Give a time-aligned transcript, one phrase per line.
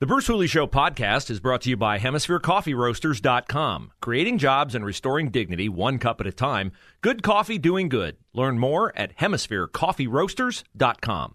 [0.00, 3.90] The Bruce Hooley Show podcast is brought to you by HemisphereCoffeeRoasters.com.
[4.00, 6.70] Creating jobs and restoring dignity one cup at a time.
[7.00, 8.16] Good coffee doing good.
[8.32, 11.34] Learn more at HemisphereCoffeeRoasters.com.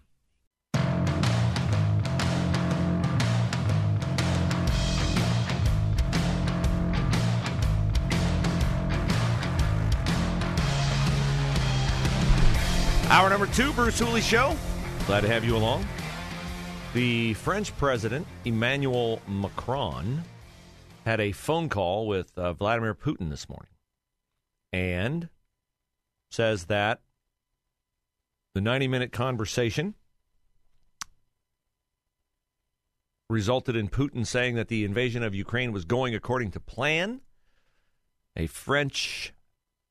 [13.10, 14.56] Hour number two, Bruce Hooley Show.
[15.06, 15.86] Glad to have you along.
[16.94, 20.22] The French president, Emmanuel Macron,
[21.04, 23.72] had a phone call with uh, Vladimir Putin this morning
[24.72, 25.28] and
[26.30, 27.00] says that
[28.54, 29.94] the 90 minute conversation
[33.28, 37.22] resulted in Putin saying that the invasion of Ukraine was going according to plan.
[38.36, 39.34] A French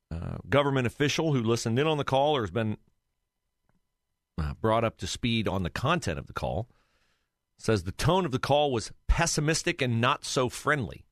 [0.09, 2.77] uh, government official who listened in on the call or has been
[4.37, 6.69] uh, brought up to speed on the content of the call
[7.57, 11.05] says the tone of the call was pessimistic and not so friendly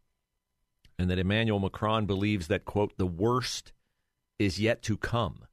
[1.02, 3.74] and that Emmanuel Macron believes that quote the worst
[4.38, 5.46] is yet to come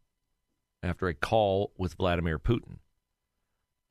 [0.82, 2.80] after a call with Vladimir Putin.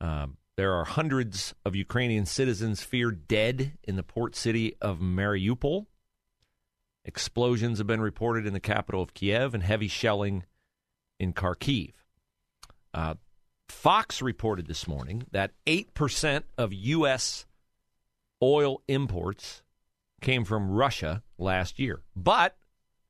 [0.00, 5.86] Um, there are hundreds of Ukrainian citizens feared dead in the port city of Mariupol.
[7.04, 10.44] Explosions have been reported in the capital of Kiev and heavy shelling
[11.18, 11.94] in Kharkiv.
[12.94, 13.14] Uh,
[13.68, 17.46] Fox reported this morning that 8% of U.S.
[18.42, 19.62] oil imports
[20.20, 22.00] came from Russia last year.
[22.16, 22.56] But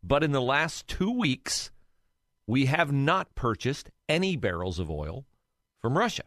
[0.03, 1.71] but in the last 2 weeks
[2.47, 5.27] we have not purchased any barrels of oil
[5.81, 6.25] from Russia.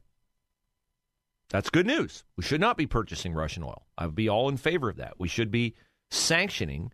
[1.50, 2.24] That's good news.
[2.38, 3.86] We should not be purchasing Russian oil.
[3.98, 5.16] I would be all in favor of that.
[5.20, 5.76] We should be
[6.10, 6.94] sanctioning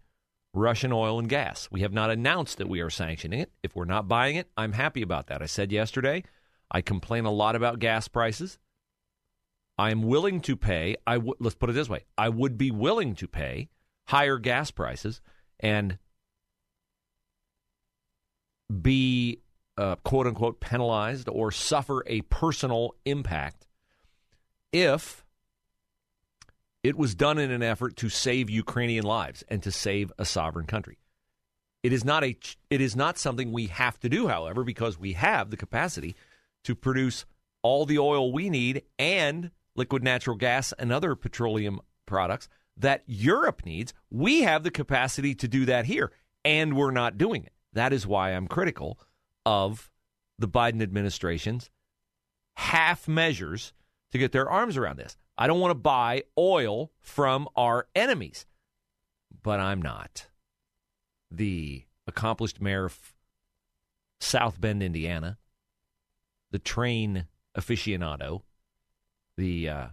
[0.53, 1.67] Russian oil and gas.
[1.71, 3.51] We have not announced that we are sanctioning it.
[3.61, 5.41] If we're not buying it, I'm happy about that.
[5.41, 6.23] I said yesterday
[6.71, 8.59] I complain a lot about gas prices.
[9.77, 10.95] I am willing to pay.
[11.05, 13.69] I w- let's put it this way: I would be willing to pay
[14.05, 15.21] higher gas prices
[15.59, 15.97] and
[18.81, 19.41] be
[19.77, 23.67] uh, quote unquote penalized or suffer a personal impact
[24.73, 25.23] if
[26.83, 30.65] it was done in an effort to save Ukrainian lives and to save a sovereign
[30.65, 30.97] country.
[31.83, 32.35] It is not a
[32.69, 36.15] it is not something we have to do, however, because we have the capacity
[36.67, 37.25] to produce
[37.63, 43.65] all the oil we need and liquid natural gas and other petroleum products that Europe
[43.65, 43.93] needs.
[44.11, 46.11] We have the capacity to do that here,
[46.43, 47.53] and we're not doing it.
[47.71, 48.99] That is why I'm critical
[49.45, 49.89] of
[50.37, 51.69] the Biden administration's
[52.57, 53.71] half measures
[54.11, 55.15] to get their arms around this.
[55.37, 58.45] I don't want to buy oil from our enemies,
[59.41, 60.27] but I'm not.
[61.31, 63.13] The accomplished mayor of
[64.19, 65.37] South Bend, Indiana,
[66.51, 67.25] the train
[67.57, 68.41] aficionado,
[69.37, 69.87] the uh,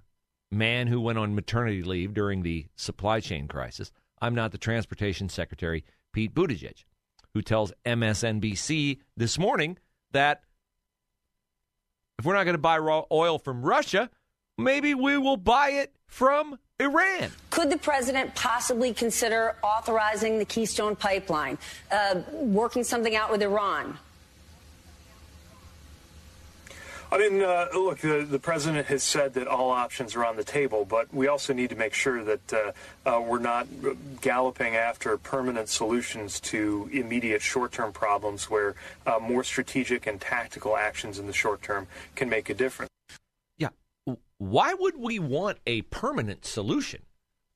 [0.50, 3.90] man who went on maternity leave during the supply chain crisis.
[4.20, 6.84] I'm not the transportation secretary, Pete Buttigieg,
[7.34, 9.78] who tells MSNBC this morning
[10.12, 10.42] that
[12.18, 14.08] if we're not going to buy raw oil from Russia,
[14.56, 17.30] maybe we will buy it from Iran.
[17.50, 21.58] Could the president possibly consider authorizing the Keystone Pipeline,
[21.90, 23.98] uh, working something out with Iran?
[27.12, 30.44] I mean, uh, look, the, the, president has said that all options are on the
[30.44, 32.72] table, but we also need to make sure that uh,
[33.06, 33.66] uh, we're not
[34.20, 38.74] galloping after permanent solutions to immediate short term problems where
[39.06, 42.90] uh, more strategic and tactical actions in the short term can make a difference.
[43.58, 43.68] Yeah.
[44.38, 47.02] Why would we want a permanent solution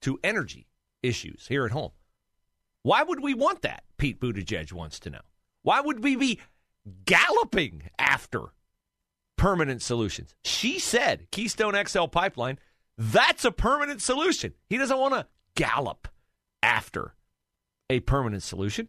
[0.03, 0.67] to energy
[1.03, 1.93] issues here at home?
[2.83, 3.83] Why would we want that?
[3.97, 5.21] Pete Buttigieg wants to know.
[5.63, 6.39] Why would we be
[7.05, 8.53] galloping after
[9.39, 10.35] permanent solutions.
[10.45, 12.59] She said Keystone XL pipeline,
[12.99, 14.53] that's a permanent solution.
[14.69, 16.09] He doesn't want to gallop
[16.63, 17.15] after
[17.89, 18.89] a permanent solution.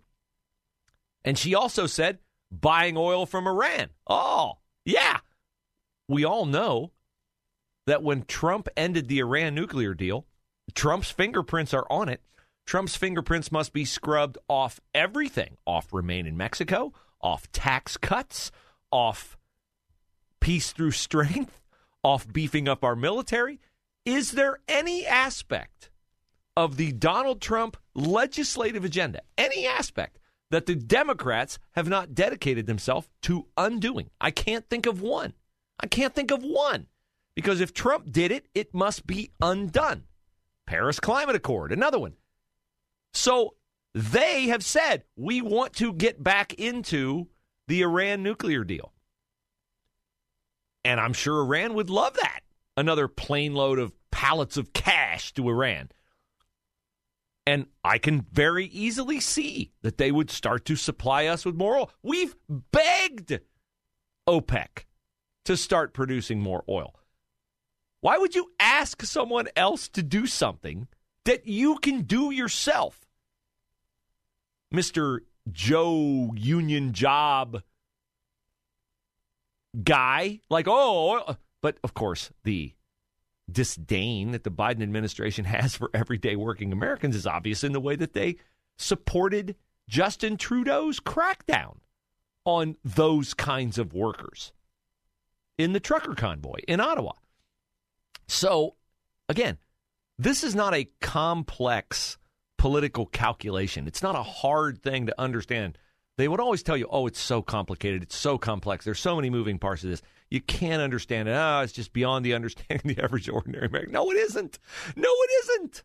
[1.24, 2.20] And she also said
[2.52, 3.90] buying oil from Iran.
[4.08, 5.20] Oh, yeah.
[6.08, 6.92] We all know
[7.86, 10.26] that when Trump ended the Iran nuclear deal,
[10.74, 12.22] Trump's fingerprints are on it.
[12.66, 18.52] Trump's fingerprints must be scrubbed off everything off Remain in Mexico, off tax cuts,
[18.92, 19.39] off
[20.50, 21.62] peace through strength,
[22.02, 23.60] off beefing up our military.
[24.04, 25.92] Is there any aspect
[26.58, 30.18] of the Donald Trump legislative agenda, any aspect
[30.50, 34.10] that the Democrats have not dedicated themselves to undoing?
[34.20, 35.34] I can't think of one.
[35.80, 36.88] I can't think of one.
[37.36, 40.06] Because if Trump did it, it must be undone.
[40.66, 42.16] Paris Climate Accord, another one.
[43.14, 43.54] So
[43.94, 47.28] they have said, we want to get back into
[47.68, 48.94] the Iran nuclear deal.
[50.90, 52.40] And I'm sure Iran would love that.
[52.76, 55.90] Another plane load of pallets of cash to Iran.
[57.46, 61.78] And I can very easily see that they would start to supply us with more
[61.78, 61.92] oil.
[62.02, 63.40] We've begged
[64.28, 64.86] OPEC
[65.46, 66.96] to start producing more oil.
[68.02, 70.88] Why would you ask someone else to do something
[71.26, 73.06] that you can do yourself?
[74.74, 75.20] Mr.
[75.52, 77.62] Joe Union Job
[79.84, 80.42] guy.
[80.50, 82.74] Like, oh, oh, oh, but of course, the
[83.52, 87.96] disdain that the Biden administration has for everyday working Americans is obvious in the way
[87.96, 88.38] that they
[88.78, 89.56] supported
[89.88, 91.78] Justin Trudeau's crackdown
[92.46, 94.54] on those kinds of workers
[95.58, 97.14] in the trucker convoy in Ottawa.
[98.28, 98.76] So,
[99.28, 99.58] again,
[100.18, 102.18] this is not a complex
[102.58, 103.88] political calculation.
[103.88, 105.78] It's not a hard thing to understand.
[106.20, 108.04] They would always tell you, oh, it's so complicated.
[108.04, 108.84] It's so complex.
[108.84, 110.02] There's so many moving parts of this.
[110.30, 111.32] You can't understand it.
[111.32, 113.94] Oh, it's just beyond the understanding of the average ordinary American.
[113.94, 114.60] No, it isn't.
[114.98, 115.84] No, it isn't.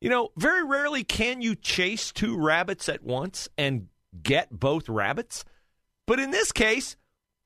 [0.00, 3.88] You know, very rarely can you chase two rabbits at once and
[4.22, 5.44] get both rabbits.
[6.06, 6.96] But in this case,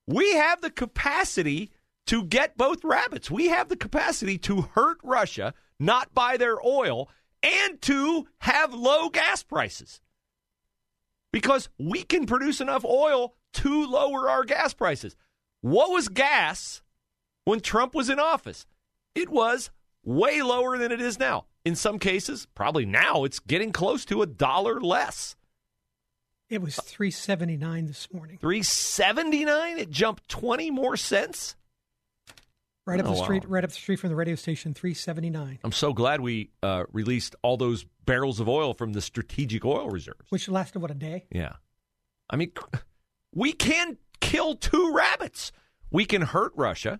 [0.06, 1.70] we have the capacity
[2.08, 3.30] to get both rabbits.
[3.30, 7.08] We have the capacity to hurt Russia, not buy their oil,
[7.42, 10.02] and to have low gas prices.
[11.32, 15.16] Because we can produce enough oil to lower our gas prices.
[15.60, 16.82] What was gas
[17.44, 18.66] when Trump was in office?
[19.14, 19.70] It was
[20.04, 21.46] way lower than it is now.
[21.64, 25.36] In some cases, probably now it's getting close to a dollar less.
[26.48, 28.38] It was 379 this morning.
[28.38, 29.78] 379?
[29.78, 31.56] It jumped 20 more cents?
[32.84, 33.50] Right up oh, the street, wow.
[33.50, 35.60] right up the street from the radio station, 379.
[35.62, 39.88] I'm so glad we uh, released all those barrels of oil from the strategic oil
[39.88, 40.26] reserves.
[40.30, 41.26] Which lasted, what, a day?
[41.30, 41.52] Yeah.
[42.28, 42.50] I mean,
[43.34, 45.52] we can kill two rabbits.
[45.92, 46.98] We can hurt Russia.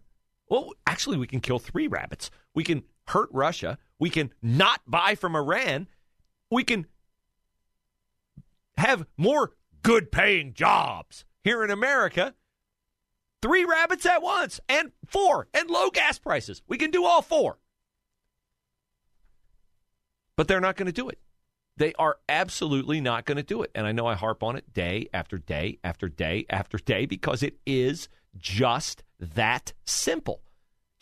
[0.49, 2.31] Well, actually, we can kill three rabbits.
[2.55, 3.78] We can hurt Russia.
[3.99, 5.88] We can not buy from Iran.
[6.50, 6.87] We can
[8.76, 9.52] have more
[9.82, 12.35] good paying jobs here in America
[13.43, 16.62] three rabbits at once and four and low gas prices.
[16.67, 17.59] We can do all four.
[20.37, 21.19] But they're not going to do it.
[21.77, 23.71] They are absolutely not going to do it.
[23.75, 27.43] And I know I harp on it day after day after day after day because
[27.43, 30.43] it is just that simple.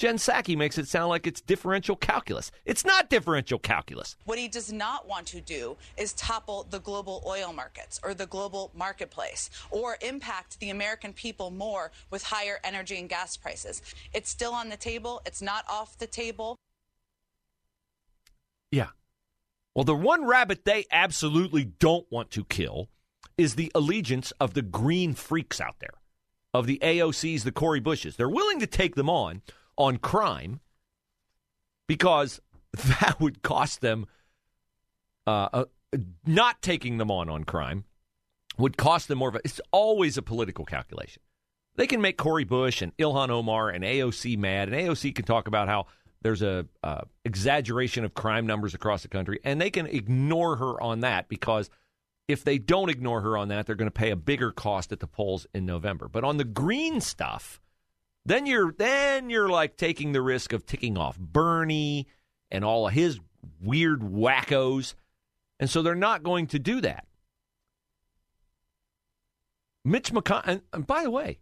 [0.01, 2.51] Jen Psaki makes it sound like it's differential calculus.
[2.65, 4.17] It's not differential calculus.
[4.25, 8.25] What he does not want to do is topple the global oil markets or the
[8.25, 13.83] global marketplace or impact the American people more with higher energy and gas prices.
[14.15, 16.57] It's still on the table, it's not off the table.
[18.73, 18.89] Yeah.
[19.75, 22.89] Well, the one rabbit they absolutely don't want to kill
[23.37, 26.01] is the allegiance of the green freaks out there,
[26.55, 28.17] of the AOCs, the Cori Bushes.
[28.17, 29.43] They're willing to take them on
[29.81, 30.61] on crime
[31.89, 32.41] because
[32.73, 34.07] that would cost them
[35.27, 35.65] uh, uh,
[36.27, 37.85] not taking them on on crime
[38.59, 41.23] would cost them more of a, it's always a political calculation.
[41.77, 45.49] They can make Cori Bush and Ilhan Omar and AOC mad, and AOC can talk
[45.49, 45.87] about how
[46.23, 50.81] there's a uh, exaggeration of crime numbers across the country, and they can ignore her
[50.81, 51.71] on that because
[52.29, 55.01] if they don't ignore her on that, they're going to pay a bigger cost at
[55.01, 56.09] the polls in November.
[56.09, 57.61] But on the green stuff,
[58.25, 62.07] then you're then you're like taking the risk of ticking off Bernie
[62.51, 63.19] and all of his
[63.61, 64.95] weird wackos.
[65.59, 67.07] And so they're not going to do that.
[69.85, 71.39] Mitch McConnell, and, and by the way,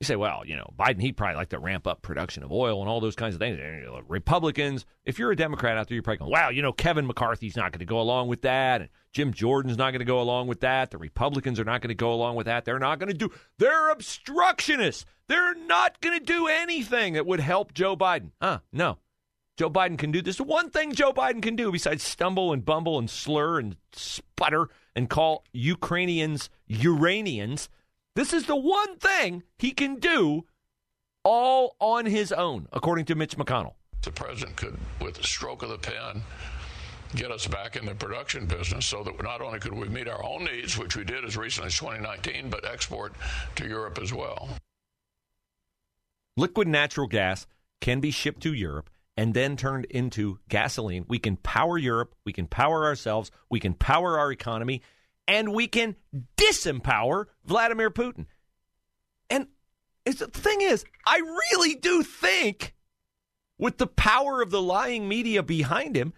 [0.00, 2.80] you say, well, you know, Biden, he'd probably like to ramp up production of oil
[2.80, 3.58] and all those kinds of things.
[4.06, 7.56] Republicans, if you're a Democrat out there, you're probably going, wow, you know, Kevin McCarthy's
[7.56, 8.80] not going to go along with that.
[8.80, 10.92] And Jim Jordan's not going to go along with that.
[10.92, 12.64] The Republicans are not going to go along with that.
[12.64, 15.04] They're not going to do, they're obstructionists.
[15.26, 18.30] They're not going to do anything that would help Joe Biden.
[18.40, 18.60] Huh?
[18.72, 18.98] No.
[19.56, 20.40] Joe Biden can do this.
[20.40, 25.10] One thing Joe Biden can do besides stumble and bumble and slur and sputter and
[25.10, 27.68] call Ukrainians Uranians
[28.18, 30.44] this is the one thing he can do
[31.22, 33.74] all on his own, according to Mitch McConnell.
[34.02, 36.22] The president could, with a stroke of the pen,
[37.14, 40.24] get us back in the production business so that not only could we meet our
[40.24, 43.12] own needs, which we did as recently as 2019, but export
[43.54, 44.48] to Europe as well.
[46.36, 47.46] Liquid natural gas
[47.80, 51.04] can be shipped to Europe and then turned into gasoline.
[51.06, 54.82] We can power Europe, we can power ourselves, we can power our economy,
[55.28, 55.94] and we can
[56.36, 58.26] disempower Vladimir Putin.
[59.28, 59.46] And
[60.06, 62.74] the thing is, I really do think,
[63.58, 66.14] with the power of the lying media behind him,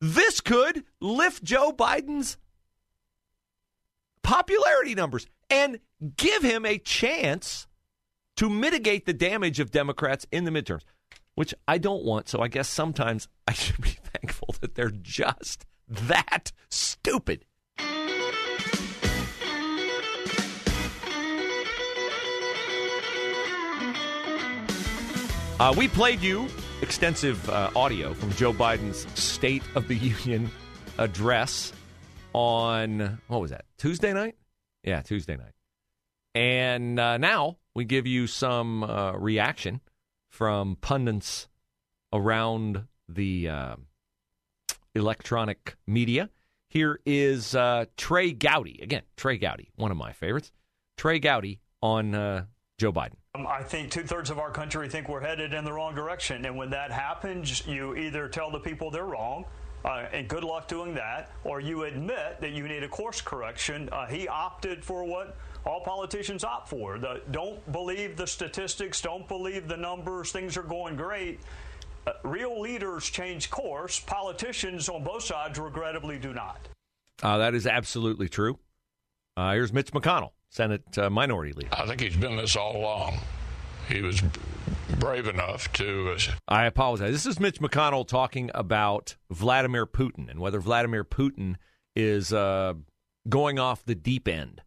[0.00, 2.36] this could lift Joe Biden's
[4.22, 5.80] popularity numbers and
[6.16, 7.66] give him a chance
[8.36, 10.82] to mitigate the damage of Democrats in the midterms,
[11.34, 12.28] which I don't want.
[12.28, 17.44] So I guess sometimes I should be thankful that they're just that stupid.
[25.62, 26.48] Uh, we played you
[26.80, 30.50] extensive uh, audio from Joe Biden's State of the Union
[30.98, 31.72] address
[32.32, 34.34] on, what was that, Tuesday night?
[34.82, 35.52] Yeah, Tuesday night.
[36.34, 39.80] And uh, now we give you some uh, reaction
[40.30, 41.46] from pundits
[42.12, 43.76] around the uh,
[44.96, 46.28] electronic media.
[46.70, 48.80] Here is uh, Trey Gowdy.
[48.82, 50.50] Again, Trey Gowdy, one of my favorites.
[50.96, 53.21] Trey Gowdy on Joe Biden.
[53.34, 56.44] Um, I think two thirds of our country think we're headed in the wrong direction.
[56.44, 59.46] And when that happens, you either tell the people they're wrong,
[59.86, 63.88] uh, and good luck doing that, or you admit that you need a course correction.
[63.90, 66.98] Uh, he opted for what all politicians opt for.
[66.98, 71.40] The, don't believe the statistics, don't believe the numbers, things are going great.
[72.06, 73.98] Uh, real leaders change course.
[73.98, 76.68] Politicians on both sides, regrettably, do not.
[77.22, 78.58] Uh, that is absolutely true.
[79.38, 81.70] Uh, here's Mitch McConnell, Senate uh, Minority Leader.
[81.72, 83.20] I think he's been this all along.
[83.88, 84.22] He was
[85.00, 86.10] brave enough to.
[86.10, 87.10] Uh, I apologize.
[87.10, 91.56] This is Mitch McConnell talking about Vladimir Putin and whether Vladimir Putin
[91.96, 92.74] is uh,
[93.30, 94.60] going off the deep end.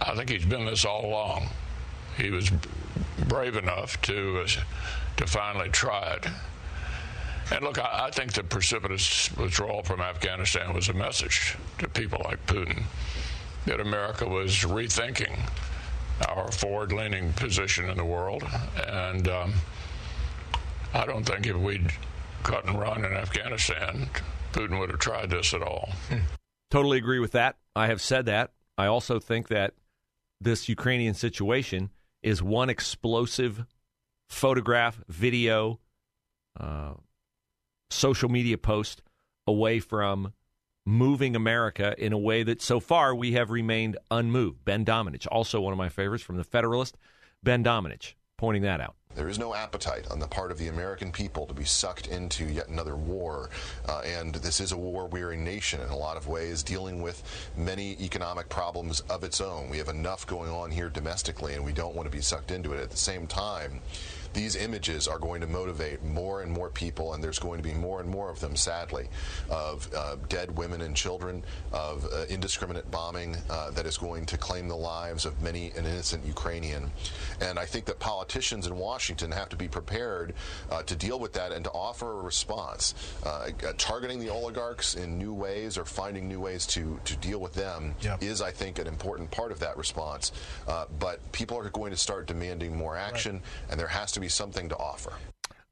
[0.00, 1.46] I think he's been this all along.
[2.16, 2.50] He was
[3.28, 4.48] brave enough to uh,
[5.16, 6.26] to finally try it.
[7.52, 12.20] And look, I, I, think the precipitous withdrawal from Afghanistan was a message to people
[12.24, 12.84] like Putin
[13.66, 15.38] that America was rethinking
[16.28, 18.44] our forward leaning position in the world.
[18.86, 19.54] And um,
[20.92, 21.90] I don't think if we'd
[22.42, 24.08] cut and run in Afghanistan,
[24.52, 25.90] Putin would have tried this at all.
[26.70, 27.56] Totally agree with that.
[27.74, 28.52] I have said that.
[28.76, 29.74] I also think that
[30.40, 31.90] this Ukrainian situation
[32.22, 33.64] is one explosive
[34.28, 35.80] photograph, video,
[36.58, 36.94] uh,
[37.90, 39.02] social media post
[39.46, 40.32] away from
[40.90, 44.64] moving America in a way that so far we have remained unmoved.
[44.64, 46.96] Ben Domenech, also one of my favorites from the Federalist,
[47.42, 48.96] Ben Domenech, pointing that out.
[49.14, 52.44] There is no appetite on the part of the American people to be sucked into
[52.44, 53.50] yet another war.
[53.88, 57.22] Uh, and this is a war weary nation in a lot of ways, dealing with
[57.56, 59.68] many economic problems of its own.
[59.68, 62.72] We have enough going on here domestically, and we don't want to be sucked into
[62.72, 62.80] it.
[62.80, 63.80] At the same time,
[64.32, 67.74] these images are going to motivate more and more people, and there's going to be
[67.74, 69.08] more and more of them, sadly,
[69.48, 74.38] of uh, dead women and children, of uh, indiscriminate bombing uh, that is going to
[74.38, 76.90] claim the lives of many an innocent Ukrainian.
[77.40, 80.34] And I think that politicians in Washington have to be prepared
[80.70, 82.94] uh, to deal with that and to offer a response.
[83.24, 87.54] Uh, targeting the oligarchs in new ways or finding new ways to, to deal with
[87.54, 90.32] them is, I think, an important part of that response.
[90.68, 93.42] Uh, but people are going to start demanding more action, right.
[93.70, 95.12] and there has to to be something to offer.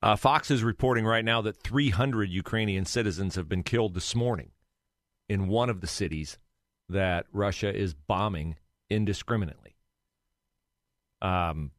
[0.03, 4.51] Uh, Fox is reporting right now that 300 Ukrainian citizens have been killed this morning
[5.29, 6.39] in one of the cities
[6.89, 8.57] that Russia is bombing
[8.89, 9.77] indiscriminately.
[11.21, 11.73] Um,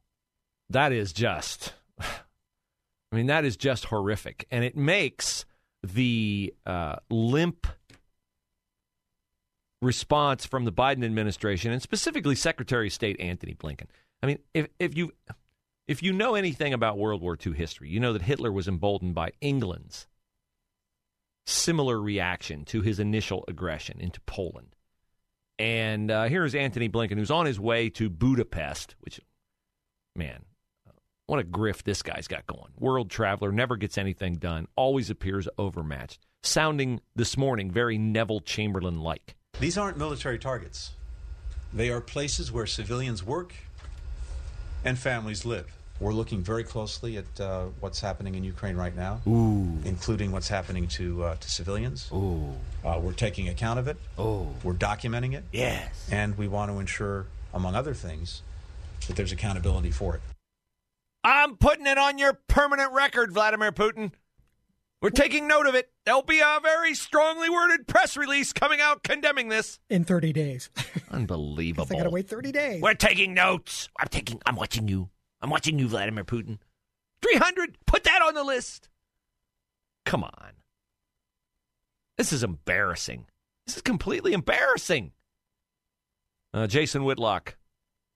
[0.69, 4.45] that is just, I mean, that is just horrific.
[4.51, 5.45] And it makes
[5.81, 7.67] the uh, limp
[9.81, 13.87] response from the Biden administration and specifically Secretary of State Antony Blinken.
[14.21, 15.13] I mean, if, if you
[15.89, 19.15] if you know anything about World War II history, you know that Hitler was emboldened
[19.15, 20.05] by England's
[21.47, 24.75] similar reaction to his initial aggression into Poland.
[25.57, 29.19] And uh, here is Antony Blinken, who's on his way to Budapest, which,
[30.15, 30.45] man,
[31.25, 32.71] what a grift this guy's got going.
[32.77, 38.99] World traveler, never gets anything done, always appears overmatched, sounding this morning very Neville Chamberlain
[38.99, 39.35] like.
[39.59, 40.91] These aren't military targets,
[41.73, 43.55] they are places where civilians work
[44.85, 45.78] and families live.
[45.99, 49.67] We're looking very closely at uh, what's happening in Ukraine right now, Ooh.
[49.83, 52.09] including what's happening to uh, to civilians.
[52.13, 52.53] Ooh.
[52.85, 53.97] Uh, we're taking account of it.
[54.17, 54.47] Ooh.
[54.63, 55.43] We're documenting it.
[55.51, 56.07] Yes.
[56.09, 58.43] And we want to ensure, among other things,
[59.07, 60.21] that there's accountability for it.
[61.23, 64.11] I'm putting it on your permanent record, Vladimir Putin.
[65.01, 65.89] We're taking note of it.
[66.05, 70.69] There'll be a very strongly worded press release coming out condemning this in 30 days.
[71.11, 71.87] Unbelievable.
[71.91, 72.81] I got to wait 30 days.
[72.81, 73.89] We're taking notes.
[73.99, 74.41] I'm taking.
[74.45, 75.09] I'm watching you.
[75.41, 76.59] I'm watching you, Vladimir Putin.
[77.21, 77.77] 300.
[77.85, 78.89] Put that on the list.
[80.05, 80.51] Come on.
[82.17, 83.27] This is embarrassing.
[83.65, 85.11] This is completely embarrassing.
[86.53, 87.57] Uh, Jason Whitlock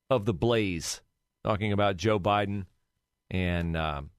[0.09, 1.01] of The Blaze
[1.43, 2.65] talking about Joe Biden
[3.29, 4.09] and um,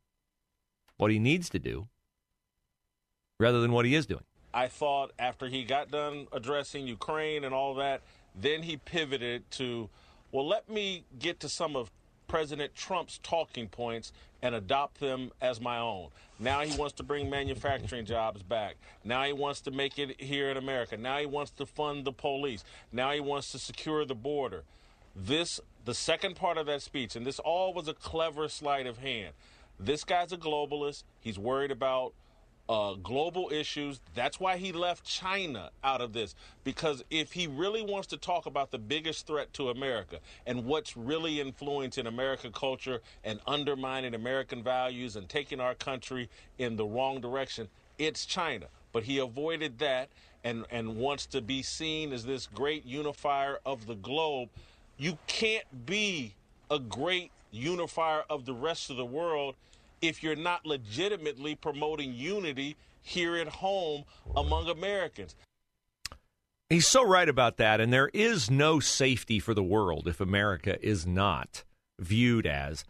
[0.96, 1.88] what he needs to do
[3.40, 4.24] rather than what he is doing.
[4.52, 8.02] I thought after he got done addressing Ukraine and all that,
[8.40, 9.90] then he pivoted to,
[10.30, 11.90] well, let me get to some of
[12.34, 14.10] President Trump's talking points
[14.42, 16.08] and adopt them as my own.
[16.40, 18.74] Now he wants to bring manufacturing jobs back.
[19.04, 20.96] Now he wants to make it here in America.
[20.96, 22.64] Now he wants to fund the police.
[22.90, 24.64] Now he wants to secure the border.
[25.14, 28.98] This, the second part of that speech, and this all was a clever sleight of
[28.98, 29.32] hand.
[29.78, 31.04] This guy's a globalist.
[31.20, 32.14] He's worried about
[32.68, 34.00] uh, global issues.
[34.14, 36.34] That's why he left China out of this.
[36.62, 40.96] Because if he really wants to talk about the biggest threat to America and what's
[40.96, 46.28] really influencing American culture and undermining American values and taking our country
[46.58, 47.68] in the wrong direction,
[47.98, 48.66] it's China.
[48.92, 50.08] But he avoided that
[50.44, 54.48] and, and wants to be seen as this great unifier of the globe.
[54.96, 56.34] You can't be
[56.70, 59.54] a great unifier of the rest of the world
[60.08, 64.04] if you're not legitimately promoting unity here at home
[64.36, 65.34] among Americans.
[66.70, 67.80] He's so right about that.
[67.80, 71.62] And there is no safety for the world if America is not
[72.00, 72.84] viewed as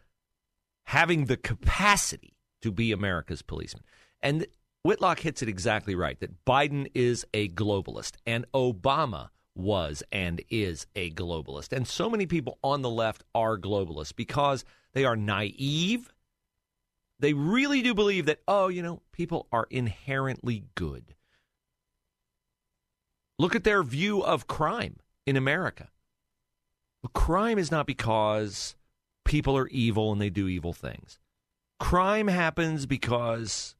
[0.86, 3.84] having the capacity to be America's policeman.
[4.22, 4.46] And
[4.84, 10.86] Whitlock hits it exactly right that Biden is a globalist and Obama was and is
[10.94, 11.72] a globalist.
[11.72, 16.10] And so many people on the left are globalists because they are naive
[17.18, 21.14] they really do believe that, oh, you know, people are inherently good.
[23.38, 25.90] Look at their view of crime in America.
[27.02, 28.76] Well, crime is not because
[29.24, 31.18] people are evil and they do evil things.
[31.80, 33.74] Crime happens because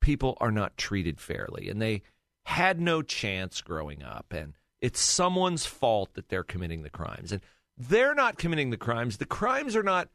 [0.00, 2.02] people are not treated fairly and they
[2.46, 7.42] had no chance growing up and it's someone's fault that they're committing the crimes and
[7.76, 10.08] they're not committing the crimes the crimes are not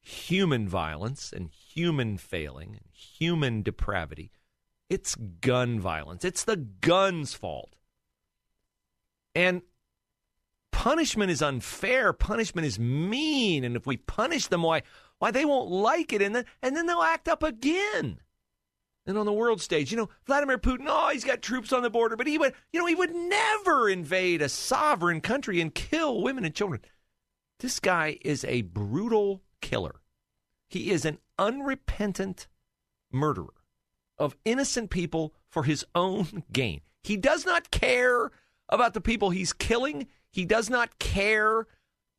[0.00, 4.32] human violence and human failing and human depravity.
[4.88, 6.24] It's gun violence.
[6.24, 7.76] It's the gun's fault.
[9.34, 9.62] And
[10.72, 12.12] punishment is unfair.
[12.12, 13.64] Punishment is mean.
[13.64, 14.82] And if we punish them, why
[15.18, 18.20] why they won't like it and then and then they'll act up again.
[19.06, 21.90] And on the world stage, you know, Vladimir Putin, oh, he's got troops on the
[21.90, 26.20] border, but he would, you know, he would never invade a sovereign country and kill
[26.20, 26.80] women and children.
[27.60, 30.00] This guy is a brutal killer.
[30.68, 32.46] He is an unrepentant
[33.12, 33.54] murderer
[34.18, 36.82] of innocent people for his own gain.
[37.02, 38.30] He does not care
[38.68, 40.06] about the people he's killing.
[40.30, 41.66] He does not care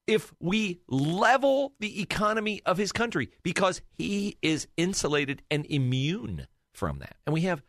[0.08, 7.00] if we level the economy of his country because he is insulated and immune from
[7.00, 7.16] that.
[7.26, 7.64] And we have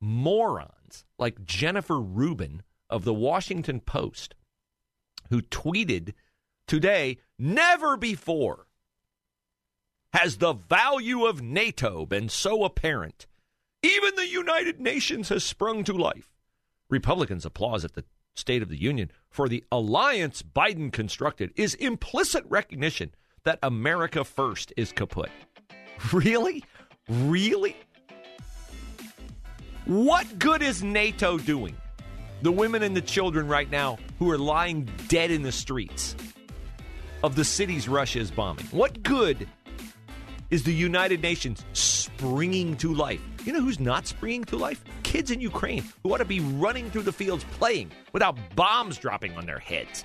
[0.00, 4.34] morons like Jennifer Rubin of the Washington Post
[5.30, 6.14] who tweeted
[6.66, 8.66] today, never before
[10.12, 13.26] has the value of NATO been so apparent?
[13.82, 16.30] Even the United Nations has sprung to life.
[16.90, 22.44] Republicans' applause at the State of the Union for the alliance Biden constructed is implicit
[22.48, 23.12] recognition
[23.44, 25.30] that America first is kaput.
[26.12, 26.64] Really?
[27.08, 27.76] Really?
[29.86, 31.76] What good is NATO doing?
[32.42, 36.14] The women and the children right now who are lying dead in the streets
[37.24, 38.66] of the cities Russia is bombing.
[38.66, 39.48] What good
[40.50, 43.20] is the United Nations springing to life.
[43.44, 44.82] You know who's not springing to life?
[45.02, 49.36] Kids in Ukraine who ought to be running through the fields playing without bombs dropping
[49.36, 50.04] on their heads.